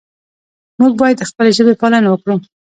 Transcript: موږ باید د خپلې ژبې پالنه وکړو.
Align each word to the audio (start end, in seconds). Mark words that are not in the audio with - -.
موږ 0.79 0.91
باید 1.01 1.15
د 1.19 1.23
خپلې 1.29 1.51
ژبې 1.57 1.73
پالنه 1.81 2.09
وکړو. 2.09 2.35